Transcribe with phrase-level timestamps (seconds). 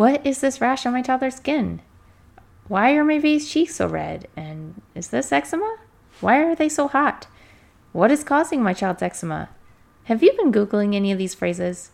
[0.00, 1.82] What is this rash on my toddler's skin?
[2.68, 4.28] Why are my baby's cheeks so red?
[4.34, 5.76] And is this eczema?
[6.22, 7.26] Why are they so hot?
[7.92, 9.50] What is causing my child's eczema?
[10.04, 11.90] Have you been Googling any of these phrases?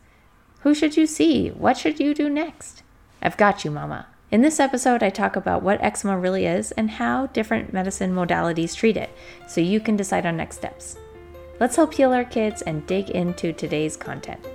[0.60, 1.48] Who should you see?
[1.48, 2.84] What should you do next?
[3.20, 4.06] I've got you, Mama.
[4.30, 8.76] In this episode, I talk about what eczema really is and how different medicine modalities
[8.76, 9.10] treat it,
[9.48, 10.96] so you can decide on next steps.
[11.58, 14.46] Let's help heal our kids and dig into today's content.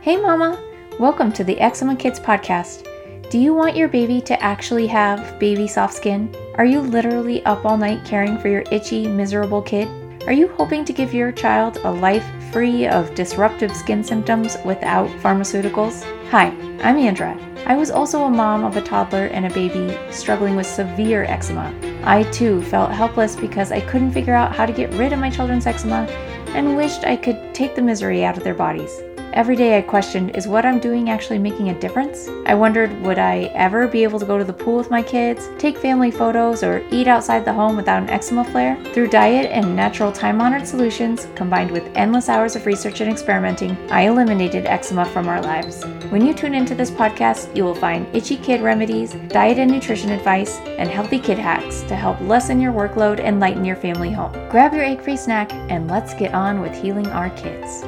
[0.00, 0.58] Hey, Mama!
[1.00, 2.86] Welcome to the Eczema Kids podcast.
[3.28, 6.32] Do you want your baby to actually have baby soft skin?
[6.54, 9.88] Are you literally up all night caring for your itchy, miserable kid?
[10.28, 15.08] Are you hoping to give your child a life free of disruptive skin symptoms without
[15.20, 16.04] pharmaceuticals?
[16.30, 16.50] Hi,
[16.84, 17.36] I'm Andra.
[17.66, 21.74] I was also a mom of a toddler and a baby struggling with severe eczema.
[22.04, 25.28] I too felt helpless because I couldn't figure out how to get rid of my
[25.28, 26.06] children's eczema
[26.50, 29.02] and wished I could take the misery out of their bodies.
[29.34, 32.28] Every day I questioned is what I'm doing actually making a difference?
[32.46, 35.48] I wondered would I ever be able to go to the pool with my kids,
[35.58, 38.80] take family photos, or eat outside the home without an eczema flare?
[38.92, 43.76] Through diet and natural time honored solutions, combined with endless hours of research and experimenting,
[43.90, 45.84] I eliminated eczema from our lives.
[46.10, 50.10] When you tune into this podcast, you will find itchy kid remedies, diet and nutrition
[50.10, 54.30] advice, and healthy kid hacks to help lessen your workload and lighten your family home.
[54.48, 57.84] Grab your egg free snack and let's get on with healing our kids.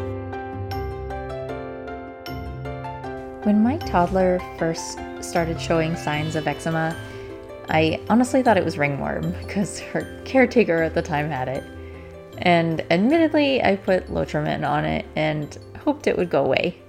[3.47, 6.97] When my toddler first started showing signs of eczema,
[7.69, 11.63] I honestly thought it was ringworm because her caretaker at the time had it.
[12.39, 16.83] And admittedly, I put Lotrimin on it and hoped it would go away.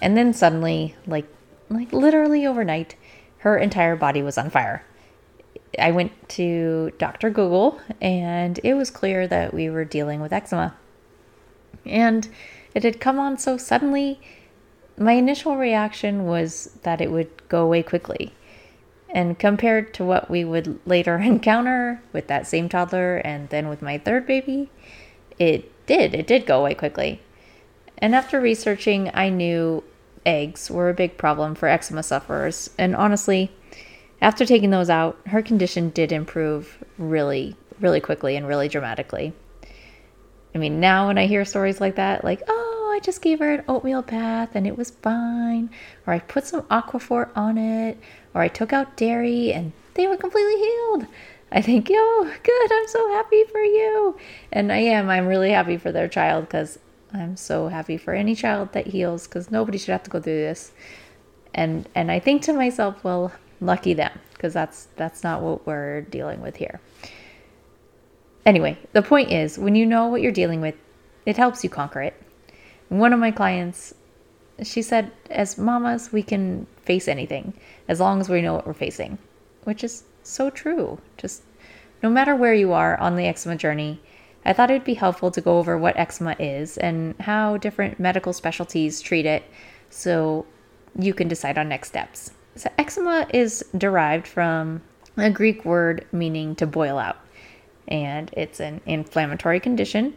[0.00, 1.26] And then suddenly, like
[1.68, 2.94] like literally overnight,
[3.40, 4.82] her entire body was on fire.
[5.78, 7.28] I went to Dr.
[7.28, 10.74] Google and it was clear that we were dealing with eczema.
[11.84, 12.30] And
[12.74, 14.22] it had come on so suddenly
[15.00, 18.34] my initial reaction was that it would go away quickly.
[19.08, 23.82] And compared to what we would later encounter with that same toddler and then with
[23.82, 24.70] my third baby,
[25.38, 26.14] it did.
[26.14, 27.20] It did go away quickly.
[27.98, 29.82] And after researching, I knew
[30.26, 32.70] eggs were a big problem for eczema sufferers.
[32.78, 33.50] And honestly,
[34.20, 39.32] after taking those out, her condition did improve really, really quickly and really dramatically.
[40.54, 42.69] I mean, now when I hear stories like that, like, oh,
[43.00, 45.70] I just gave her an oatmeal bath and it was fine.
[46.06, 47.96] Or I put some Aquaphor on it.
[48.34, 51.06] Or I took out dairy and they were completely healed.
[51.50, 52.72] I think, yo, good.
[52.72, 54.18] I'm so happy for you.
[54.52, 55.08] And I am.
[55.08, 56.78] I'm really happy for their child because
[57.14, 60.34] I'm so happy for any child that heals because nobody should have to go through
[60.34, 60.72] this.
[61.54, 66.02] And and I think to myself, well, lucky them because that's that's not what we're
[66.02, 66.80] dealing with here.
[68.44, 70.74] Anyway, the point is, when you know what you're dealing with,
[71.24, 72.22] it helps you conquer it.
[72.90, 73.94] One of my clients,
[74.64, 77.54] she said, as mamas, we can face anything
[77.86, 79.16] as long as we know what we're facing,
[79.62, 80.98] which is so true.
[81.16, 81.42] Just
[82.02, 84.00] no matter where you are on the eczema journey,
[84.44, 88.32] I thought it'd be helpful to go over what eczema is and how different medical
[88.32, 89.44] specialties treat it
[89.88, 90.44] so
[90.98, 92.32] you can decide on next steps.
[92.56, 94.82] So, eczema is derived from
[95.16, 97.18] a Greek word meaning to boil out,
[97.86, 100.14] and it's an inflammatory condition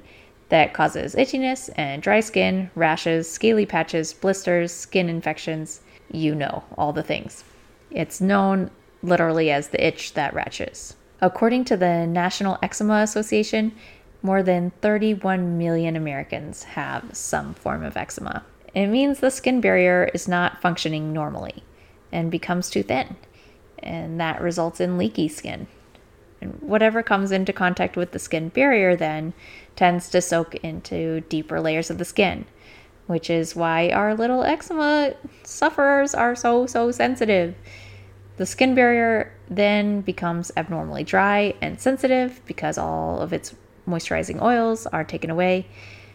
[0.50, 5.82] that causes itchiness and dry skin, rashes, scaly patches, blisters, skin infections.
[6.12, 7.44] You know, all the things.
[7.90, 8.70] It's known
[9.02, 10.96] literally as the itch that ratches.
[11.22, 13.74] According to the National Eczema Association,
[14.22, 18.44] more than 31 million Americans have some form of eczema.
[18.74, 21.64] It means the skin barrier is not functioning normally
[22.12, 23.16] and becomes too thin,
[23.80, 25.68] and that results in leaky skin.
[26.44, 29.34] And whatever comes into contact with the skin barrier then
[29.78, 32.46] tends to soak into deeper layers of the skin,
[33.08, 37.56] which is why our little eczema sufferers are so, so sensitive.
[38.36, 43.56] The skin barrier then becomes abnormally dry and sensitive because all of its
[43.88, 45.66] moisturizing oils are taken away,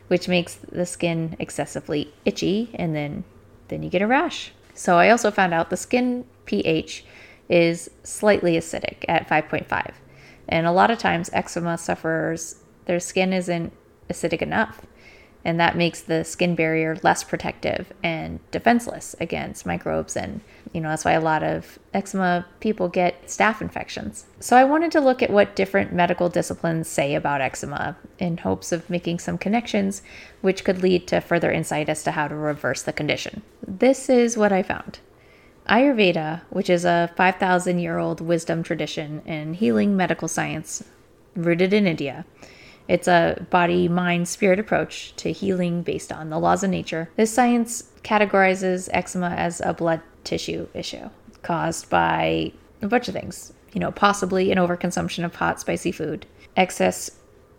[0.08, 3.24] which makes the skin excessively itchy and then
[3.68, 4.52] then you get a rash.
[4.74, 7.04] So I also found out the skin pH
[7.48, 9.92] is slightly acidic at 5.5.
[10.48, 12.56] And a lot of times eczema sufferers
[12.86, 13.72] their skin isn't
[14.08, 14.82] acidic enough.
[15.44, 20.16] And that makes the skin barrier less protective and defenseless against microbes.
[20.16, 20.40] And,
[20.72, 24.26] you know, that's why a lot of eczema people get staph infections.
[24.40, 28.72] So I wanted to look at what different medical disciplines say about eczema in hopes
[28.72, 30.02] of making some connections,
[30.40, 33.42] which could lead to further insight as to how to reverse the condition.
[33.66, 34.98] This is what I found.
[35.68, 40.82] Ayurveda, which is a 5,000 year old wisdom tradition in healing medical science
[41.36, 42.24] rooted in India,
[42.88, 47.10] It's a body, mind, spirit approach to healing based on the laws of nature.
[47.16, 51.10] This science categorizes eczema as a blood tissue issue
[51.42, 53.52] caused by a bunch of things.
[53.74, 56.24] You know, possibly an overconsumption of hot, spicy food,
[56.56, 57.10] excess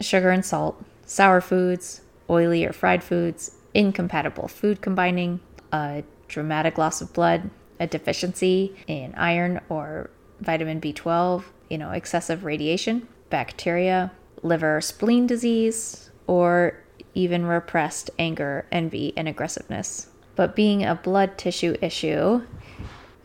[0.01, 5.39] sugar and salt, sour foods, oily or fried foods, incompatible food combining,
[5.71, 10.09] a dramatic loss of blood, a deficiency in iron or
[10.41, 14.11] vitamin B12, you know, excessive radiation, bacteria,
[14.41, 16.77] liver spleen disease, or
[17.13, 20.09] even repressed anger, envy, and aggressiveness.
[20.35, 22.41] But being a blood tissue issue,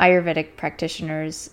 [0.01, 1.50] Ayurvedic practitioners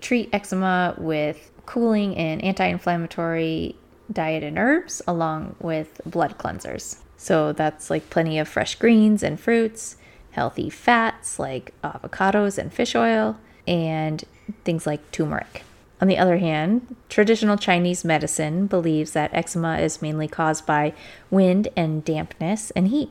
[0.00, 3.76] treat eczema with cooling and anti inflammatory
[4.12, 6.98] diet and herbs, along with blood cleansers.
[7.16, 9.96] So that's like plenty of fresh greens and fruits,
[10.36, 14.22] healthy fats like avocados and fish oil, and
[14.64, 15.62] things like turmeric.
[15.98, 20.92] On the other hand, traditional Chinese medicine believes that eczema is mainly caused by
[21.30, 23.10] wind and dampness and heat.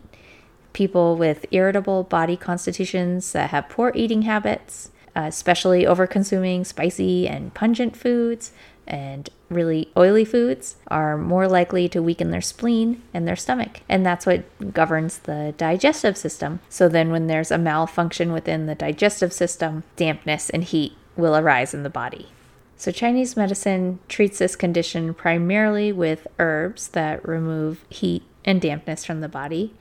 [0.72, 7.56] People with irritable body constitutions that have poor eating habits, uh, especially overconsuming spicy and
[7.56, 8.52] pungent foods,
[8.88, 13.82] and really oily foods are more likely to weaken their spleen and their stomach.
[13.90, 16.60] And that's what governs the digestive system.
[16.70, 21.74] So then, when there's a malfunction within the digestive system, dampness and heat will arise
[21.74, 22.30] in the body.
[22.78, 29.22] So, Chinese medicine treats this condition primarily with herbs that remove heat and dampness from
[29.22, 29.74] the body,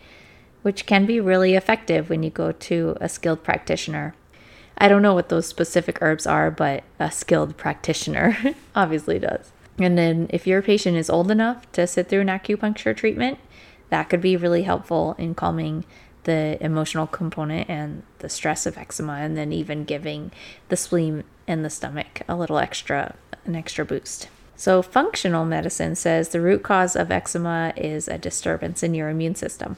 [0.62, 4.15] which can be really effective when you go to a skilled practitioner.
[4.79, 8.37] I don't know what those specific herbs are, but a skilled practitioner
[8.75, 9.53] obviously does.
[9.79, 13.38] And then, if your patient is old enough to sit through an acupuncture treatment,
[13.91, 15.85] that could be really helpful in calming
[16.25, 20.32] the emotional component and the stress of eczema, and then even giving
[20.69, 24.29] the spleen and the stomach a little extra, an extra boost.
[24.56, 29.35] So, functional medicine says the root cause of eczema is a disturbance in your immune
[29.35, 29.77] system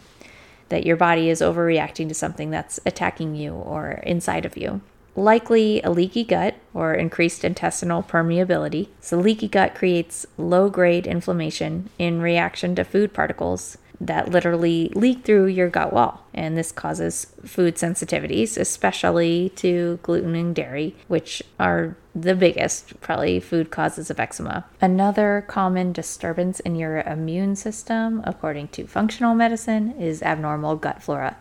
[0.68, 4.80] that your body is overreacting to something that's attacking you or inside of you.
[5.14, 8.88] Likely a leaky gut or increased intestinal permeability.
[9.00, 15.24] So, leaky gut creates low grade inflammation in reaction to food particles that literally leak
[15.24, 16.22] through your gut wall.
[16.34, 23.40] And this causes food sensitivities, especially to gluten and dairy, which are the biggest, probably,
[23.40, 24.64] food causes of eczema.
[24.80, 31.36] Another common disturbance in your immune system, according to functional medicine, is abnormal gut flora.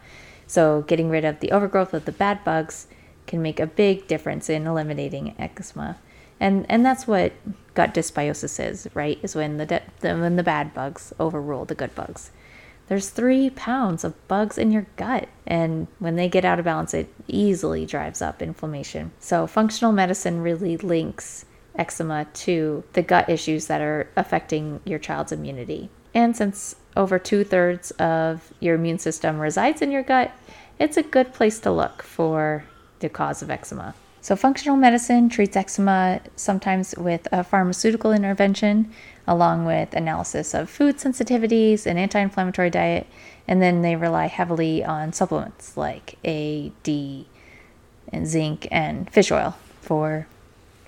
[0.48, 2.88] So, getting rid of the overgrowth of the bad bugs
[3.26, 5.98] can make a big difference in eliminating eczema.
[6.40, 7.34] And, and that's what
[7.74, 9.18] gut dysbiosis is, right?
[9.24, 12.32] Is when the, de- when the bad bugs overrule the good bugs
[12.88, 15.28] there's three pounds of bugs in your gut.
[15.48, 19.12] And when they get out of balance, it easily drives up inflammation.
[19.20, 21.46] So, functional medicine really links
[21.76, 25.90] eczema to the gut issues that are affecting your child's immunity.
[26.14, 30.32] And since over two thirds of your immune system resides in your gut,
[30.80, 32.64] it's a good place to look for
[33.00, 33.94] the cause of eczema.
[34.26, 38.92] So, functional medicine treats eczema sometimes with a pharmaceutical intervention,
[39.28, 43.06] along with analysis of food sensitivities and anti inflammatory diet.
[43.48, 47.28] And then they rely heavily on supplements like A, D,
[48.12, 50.26] and zinc and fish oil for,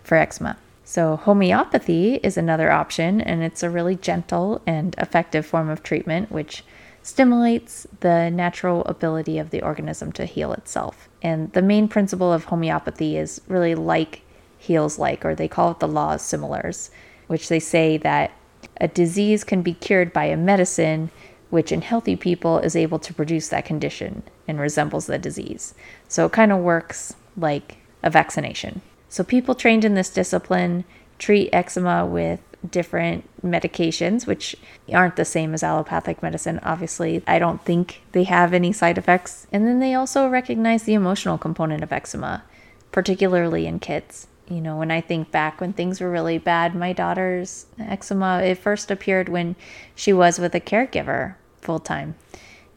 [0.01, 0.57] for eczema.
[0.83, 6.31] So, homeopathy is another option, and it's a really gentle and effective form of treatment,
[6.31, 6.63] which
[7.03, 11.06] stimulates the natural ability of the organism to heal itself.
[11.21, 14.21] And the main principle of homeopathy is really like
[14.57, 16.89] heals like, or they call it the law of similars,
[17.27, 18.31] which they say that
[18.79, 21.09] a disease can be cured by a medicine
[21.49, 25.73] which in healthy people is able to produce that condition and resembles the disease.
[26.07, 28.81] So it kind of works like a vaccination.
[29.09, 30.83] So people trained in this discipline
[31.19, 34.55] treat eczema with different medications, which
[34.91, 36.59] aren't the same as allopathic medicine.
[36.63, 39.47] Obviously, I don't think they have any side effects.
[39.51, 42.43] And then they also recognize the emotional component of eczema,
[42.91, 44.27] particularly in kids.
[44.49, 48.57] You know, when I think back when things were really bad, my daughter's eczema, it
[48.57, 49.55] first appeared when
[49.93, 52.15] she was with a caregiver full time.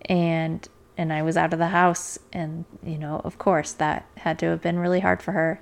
[0.06, 0.68] And
[0.98, 4.46] and I was out of the house and you know, of course that had to
[4.46, 5.60] have been really hard for her.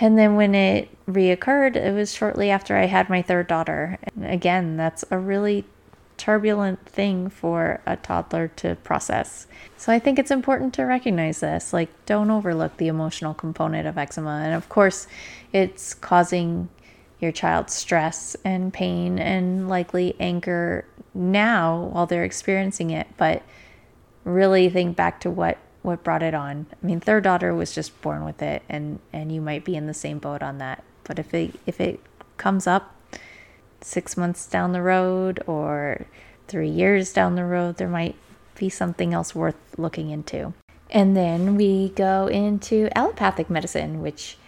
[0.00, 3.98] And then when it reoccurred, it was shortly after I had my third daughter.
[4.14, 5.64] And again, that's a really
[6.16, 9.46] turbulent thing for a toddler to process.
[9.76, 11.72] So I think it's important to recognize this.
[11.72, 14.42] Like, don't overlook the emotional component of eczema.
[14.44, 15.06] And of course,
[15.52, 16.68] it's causing
[17.20, 23.08] your child stress and pain and likely anger now while they're experiencing it.
[23.16, 23.42] But
[24.24, 26.66] really think back to what what brought it on.
[26.72, 29.86] I mean, third daughter was just born with it, and and you might be in
[29.86, 30.82] the same boat on that.
[31.04, 32.00] But if it if it
[32.36, 32.94] comes up,
[33.80, 36.06] six months down the road or
[36.46, 38.16] three years down the road, there might
[38.58, 40.52] be something else worth looking into.
[40.90, 44.38] And then we go into allopathic medicine, which,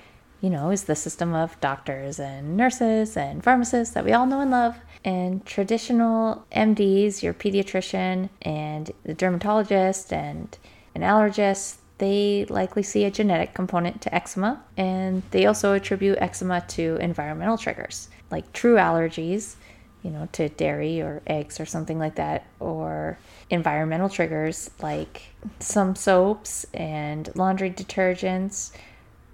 [0.40, 4.40] you know, is the system of doctors and nurses and pharmacists that we all know
[4.40, 4.76] and love.
[5.04, 10.56] And traditional MDs, your pediatrician and the dermatologist and
[10.94, 14.62] an allergist, they likely see a genetic component to eczema.
[14.76, 19.56] And they also attribute eczema to environmental triggers, like true allergies
[20.02, 23.18] you know, to dairy or eggs or something like that, or
[23.50, 25.22] environmental triggers like
[25.58, 28.72] some soaps and laundry detergents,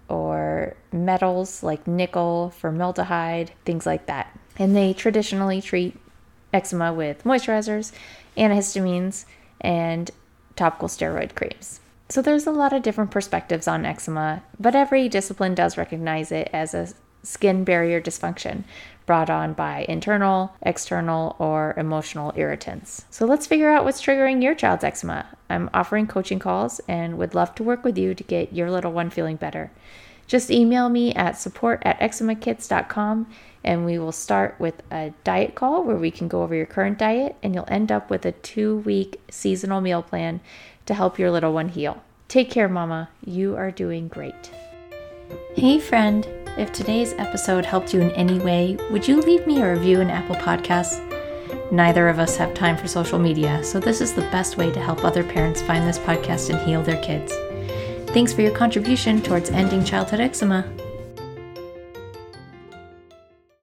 [0.09, 4.37] or metals like nickel, formaldehyde, things like that.
[4.59, 5.97] And they traditionally treat
[6.53, 7.93] eczema with moisturizers,
[8.37, 9.25] antihistamines,
[9.61, 10.11] and
[10.57, 11.81] topical steroid creams.
[12.09, 16.49] So there's a lot of different perspectives on eczema, but every discipline does recognize it
[16.53, 16.89] as a
[17.23, 18.63] skin barrier dysfunction
[19.07, 23.05] brought on by internal, external, or emotional irritants.
[23.11, 25.27] So let's figure out what's triggering your child's eczema.
[25.49, 28.93] I'm offering coaching calls and would love to work with you to get your little
[28.93, 29.71] one feeling better.
[30.27, 33.27] Just email me at support at eczemakids.com
[33.65, 36.99] and we will start with a diet call where we can go over your current
[36.99, 40.41] diet and you'll end up with a two week seasonal meal plan
[40.87, 42.03] to help your little one heal.
[42.29, 43.09] Take care, Mama.
[43.25, 44.51] You are doing great.
[45.55, 46.27] Hey, friend.
[46.57, 50.09] If today's episode helped you in any way, would you leave me a review in
[50.09, 51.03] Apple Podcasts?
[51.71, 54.81] Neither of us have time for social media, so this is the best way to
[54.81, 57.33] help other parents find this podcast and heal their kids.
[58.09, 60.65] Thanks for your contribution towards ending childhood eczema.